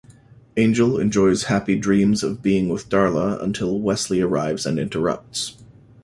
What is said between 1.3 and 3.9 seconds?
happy dreams of being with Darla until